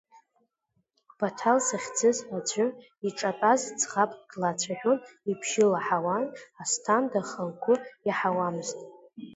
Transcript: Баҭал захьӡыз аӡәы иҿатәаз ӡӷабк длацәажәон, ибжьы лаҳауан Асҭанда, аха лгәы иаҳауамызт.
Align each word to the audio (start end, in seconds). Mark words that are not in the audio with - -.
Баҭал 1.17 1.57
захьӡыз 1.67 2.17
аӡәы 2.37 2.65
иҿатәаз 3.07 3.61
ӡӷабк 3.79 4.19
длацәажәон, 4.31 4.99
ибжьы 5.31 5.63
лаҳауан 5.71 6.25
Асҭанда, 6.61 7.19
аха 7.23 7.41
лгәы 7.49 7.75
иаҳауамызт. 8.07 8.77